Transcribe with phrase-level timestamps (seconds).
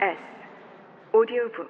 [0.00, 0.16] S
[1.12, 1.68] 오디오북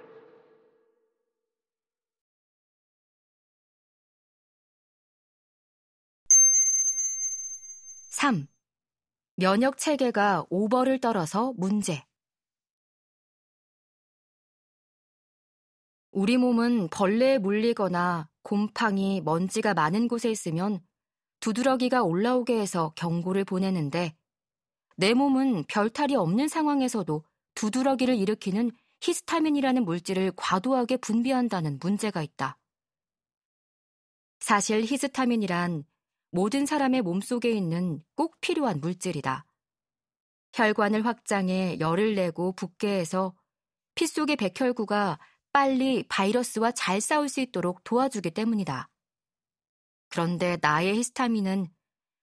[8.11, 8.46] 3.
[9.36, 12.04] 면역 체계가 오버를 떨어서 문제.
[16.11, 20.81] 우리 몸은 벌레에 물리거나 곰팡이, 먼지가 많은 곳에 있으면
[21.40, 24.14] 두드러기가 올라오게 해서 경고를 보내는데
[24.96, 27.25] 내 몸은 별 탈이 없는 상황에서도
[27.58, 32.56] 두드러기를 일으키는 히스타민이라는 물질을 과도하게 분비한다는 문제가 있다.
[34.38, 35.84] 사실 히스타민이란
[36.30, 39.44] 모든 사람의 몸속에 있는 꼭 필요한 물질이다.
[40.52, 43.34] 혈관을 확장해 열을 내고 붓게 해서
[43.96, 45.18] 피 속의 백혈구가
[45.52, 48.88] 빨리 바이러스와 잘 싸울 수 있도록 도와주기 때문이다.
[50.10, 51.66] 그런데 나의 히스타민은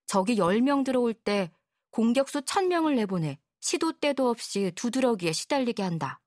[0.06, 1.52] 적이 10명 들어올 때
[1.92, 6.22] 공격수 1000명을 내보내 시도 때도 없이 두드러기에 시달리게 한다.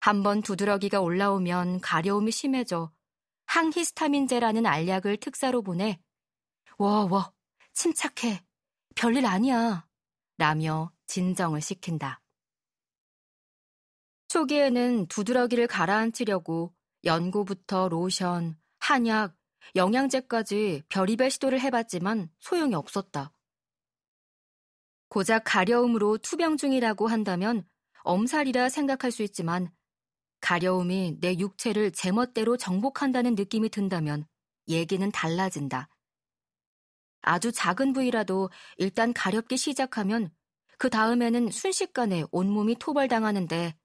[0.00, 2.94] 한번 두드러기가 올라오면 가려움이 심해져
[3.44, 6.00] 항히스타민제라는 알약을 특사로 보내
[6.78, 7.30] 워워
[7.74, 8.42] 침착해
[8.94, 9.86] 별일 아니야
[10.38, 12.22] 라며 진정을 시킨다.
[14.28, 16.74] 초기에는 두드러기를 가라앉히려고
[17.04, 19.36] 연고부터 로션, 한약,
[19.74, 23.35] 영양제까지 별의별 시도를 해봤지만 소용이 없었다.
[25.08, 27.66] 고작 가려움으로 투병 중이라고 한다면
[28.02, 29.70] 엄살이라 생각할 수 있지만
[30.40, 34.26] 가려움이 내 육체를 제멋대로 정복한다는 느낌이 든다면
[34.68, 35.88] 얘기는 달라진다.
[37.22, 40.30] 아주 작은 부위라도 일단 가렵기 시작하면
[40.78, 43.76] 그 다음에는 순식간에 온몸이 토벌당하는데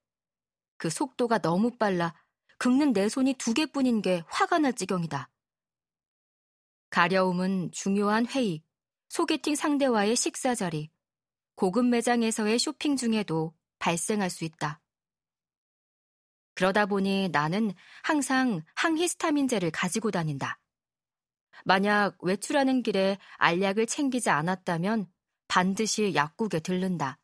[0.78, 2.14] 그 속도가 너무 빨라
[2.58, 5.30] 긁는 내 손이 두 개뿐인 게 화가 날 지경이다.
[6.92, 8.62] 가려움은 중요한 회의,
[9.10, 10.92] 소개팅 상대와의 식사 자리,
[11.62, 14.82] 고급 매장에서의 쇼핑 중에도 발생할 수 있다.
[16.56, 20.60] 그러다 보니 나는 항상 항히스타민제를 가지고 다닌다.
[21.64, 25.06] 만약 외출하는 길에 알약을 챙기지 않았다면
[25.48, 27.20] 반드시 약국에 들른다.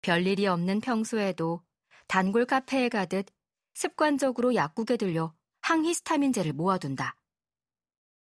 [0.00, 1.62] 별일이 없는 평소에도
[2.08, 3.26] 단골 카페에 가듯
[3.74, 7.14] 습관적으로 약국에 들려 항히스타민제를 모아둔다.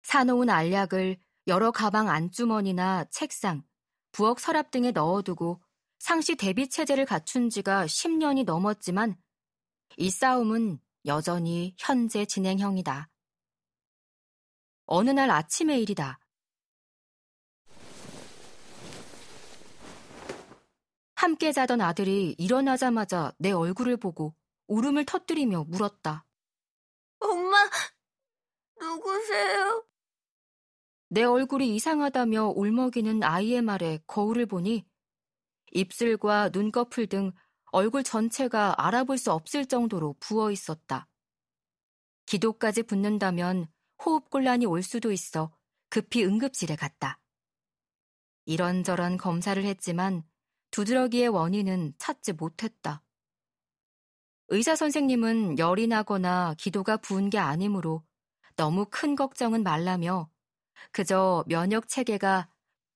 [0.04, 1.18] 사놓은 알약을
[1.48, 3.64] 여러 가방 안주머니나 책상,
[4.12, 5.62] 부엌 서랍 등에 넣어두고
[6.00, 9.16] 상시 대비 체제를 갖춘 지가 10년이 넘었지만
[9.98, 13.10] 이 싸움은 여전히 현재 진행형이다.
[14.86, 16.20] 어느 날 아침의 일이다.
[21.16, 24.36] 함께 자던 아들이 일어나자마자 내 얼굴을 보고
[24.68, 26.26] 울음을 터뜨리며 물었다.
[27.20, 27.70] 엄마,
[28.80, 29.86] 누구세요?
[31.14, 34.86] 내 얼굴이 이상하다며 울먹이는 아이의 말에 거울을 보니
[35.74, 37.34] 입술과 눈꺼풀 등
[37.74, 41.10] 얼굴 전체가 알아볼 수 없을 정도로 부어 있었다.
[42.28, 43.68] 기도까지 붙는다면
[44.06, 45.54] 호흡곤란이 올 수도 있어
[45.90, 47.20] 급히 응급실에 갔다.
[48.46, 50.24] 이런저런 검사를 했지만
[50.72, 53.04] 두드러기의 원인은 찾지 못했다.
[54.48, 58.02] 의사 선생님은 열이 나거나 기도가 부은 게 아니므로
[58.56, 60.32] 너무 큰 걱정은 말라며
[60.92, 62.50] 그저 면역 체계가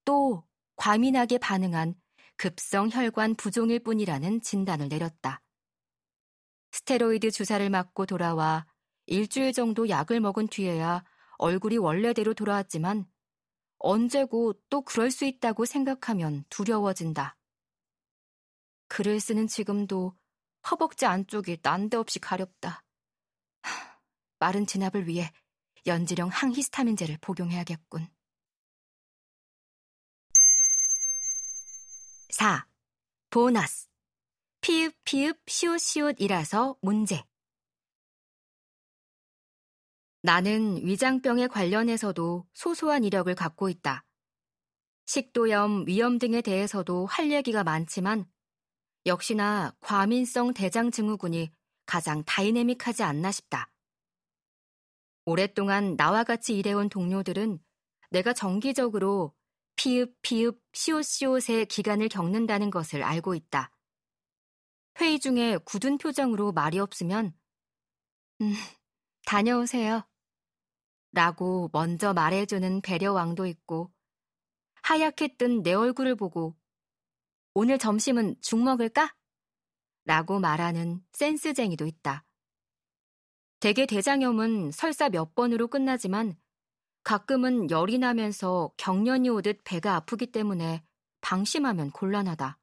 [0.03, 0.44] 또
[0.75, 1.96] 과민하게 반응한
[2.38, 5.41] 급성 혈관 부종일 뿐이라는 진단을 내렸다.
[6.72, 8.66] 스테로이드 주사를 맞고 돌아와
[9.06, 11.03] 일주일 정도 약을 먹은 뒤에야
[11.38, 13.06] 얼굴이 원래대로 돌아왔지만
[13.78, 17.38] 언제고 또 그럴 수 있다고 생각하면 두려워진다.
[18.88, 20.16] 글을 쓰는 지금도
[20.69, 22.84] 허벅지 안쪽이 난데없이 가렵다.
[24.40, 25.31] 마른 진압을 위해
[25.85, 28.07] 연지령 항히스타민제를 복용해야겠군.
[32.29, 32.66] 4.
[33.29, 33.88] 보너스.
[34.62, 37.24] 피읍, 피읍, 시옷, 시옷이라서 문제.
[40.22, 44.03] 나는 위장병에 관련해서도 소소한 이력을 갖고 있다.
[45.06, 48.25] 식도염, 위염 등에 대해서도 할 얘기가 많지만
[49.06, 51.51] 역시나 과민성 대장 증후군이
[51.86, 53.69] 가장 다이내믹하지 않나 싶다.
[55.25, 57.60] 오랫동안 나와 같이 일해온 동료들은
[58.12, 59.33] 내가 정기적으로
[59.75, 63.72] 피읍, 피읍, 시옷시옷의 기간을 겪는다는 것을 알고 있다.
[65.01, 67.33] 회의 중에 굳은 표정으로 말이 없으면,
[68.42, 68.54] 음,
[69.25, 70.07] 다녀오세요.
[71.12, 73.92] 라고 먼저 말해주는 배려왕도 있고,
[74.83, 76.56] 하얗게 뜬 내 얼굴을 보고,
[77.54, 79.13] 오늘 점심은 죽 먹을까?
[80.06, 82.24] 라고 말하는 센스쟁이도 있다.
[83.65, 86.38] 대개 대장염은 설사 몇 번으로 끝나지만
[87.01, 90.85] 가끔은 열이 나면서 경련이 오듯 배가 아프기 때문에
[91.21, 92.59] 방심하면 곤란하다.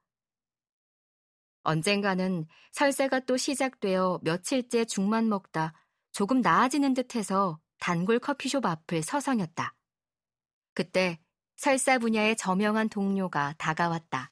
[1.65, 5.75] 언젠가는 설사가 또 시작되어 며칠째 죽만 먹다
[6.13, 9.75] 조금 나아지는 듯해서 단골 커피숍 앞을 서성였다.
[10.73, 11.19] 그때
[11.57, 14.31] 설사 분야의 저명한 동료가 다가왔다.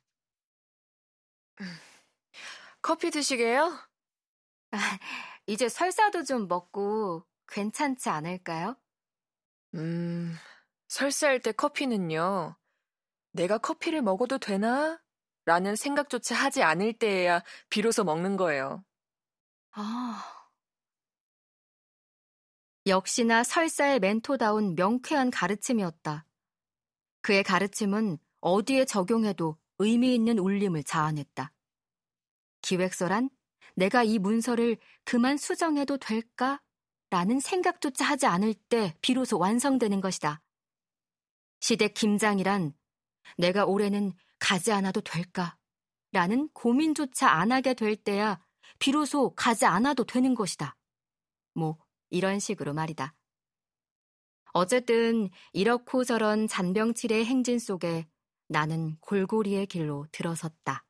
[2.80, 3.76] 커피 드시게요?
[5.50, 8.76] 아, 이제 설사도 좀 먹고 괜찮지 않을까요?
[9.74, 10.32] 음,
[10.86, 12.56] 설사할 때 커피는요.
[13.32, 15.02] 내가 커피를 먹어도 되나?
[15.44, 18.84] 라는 생각조차 하지 않을 때에야 비로소 먹는 거예요.
[19.72, 20.24] 아.
[22.86, 26.26] 역시나 설사의 멘토다운 명쾌한 가르침이었다.
[27.22, 31.52] 그의 가르침은 어디에 적용해도 의미 있는 울림을 자아냈다.
[32.62, 33.30] 기획서란
[33.74, 36.60] 내가 이 문서를 그만 수정해도 될까?
[37.10, 40.40] 라는 생각조차 하지 않을 때 비로소 완성되는 것이다.
[41.60, 42.72] 시댁 김장이란
[43.36, 45.56] 내가 올해는 가지 않아도 될까?
[46.12, 48.44] 라는 고민조차 안 하게 될 때야
[48.78, 50.76] 비로소 가지 않아도 되는 것이다.
[51.54, 51.78] 뭐,
[52.08, 53.14] 이런 식으로 말이다.
[54.52, 58.08] 어쨌든 이렇고 저런 잔병치레의 행진 속에
[58.48, 60.84] 나는 골고리의 길로 들어섰다.